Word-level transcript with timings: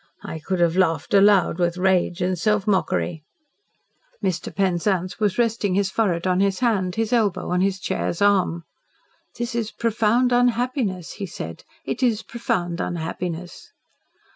I 0.23 0.39
could 0.39 0.59
have 0.61 0.75
laughed 0.75 1.13
aloud 1.13 1.59
with 1.59 1.77
rage 1.77 2.21
and 2.23 2.35
self 2.35 2.65
mockery." 2.65 3.23
Mr. 4.23 4.51
Penzance 4.51 5.19
was 5.19 5.37
resting 5.37 5.75
his 5.75 5.91
forehead 5.91 6.25
on 6.25 6.39
his 6.39 6.57
hand, 6.57 6.95
his 6.95 7.13
elbow 7.13 7.51
on 7.51 7.61
his 7.61 7.79
chair's 7.79 8.19
arm. 8.19 8.63
"This 9.37 9.53
is 9.53 9.69
profound 9.69 10.31
unhappiness," 10.31 11.11
he 11.11 11.27
said. 11.27 11.63
"It 11.85 12.01
is 12.01 12.23
profound 12.23 12.81
unhappiness." 12.81 13.71